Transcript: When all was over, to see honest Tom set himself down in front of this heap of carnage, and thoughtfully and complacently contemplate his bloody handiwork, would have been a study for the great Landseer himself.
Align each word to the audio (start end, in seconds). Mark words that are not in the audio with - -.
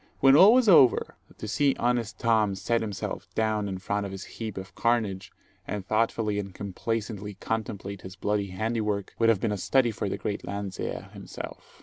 When 0.19 0.35
all 0.35 0.55
was 0.55 0.67
over, 0.67 1.13
to 1.37 1.47
see 1.47 1.75
honest 1.77 2.17
Tom 2.17 2.55
set 2.55 2.81
himself 2.81 3.27
down 3.35 3.69
in 3.69 3.77
front 3.77 4.03
of 4.03 4.11
this 4.11 4.23
heap 4.23 4.57
of 4.57 4.73
carnage, 4.73 5.31
and 5.67 5.85
thoughtfully 5.85 6.39
and 6.39 6.55
complacently 6.55 7.35
contemplate 7.35 8.01
his 8.01 8.15
bloody 8.15 8.47
handiwork, 8.47 9.13
would 9.19 9.29
have 9.29 9.39
been 9.39 9.51
a 9.51 9.57
study 9.57 9.91
for 9.91 10.09
the 10.09 10.17
great 10.17 10.43
Landseer 10.43 11.11
himself. 11.13 11.79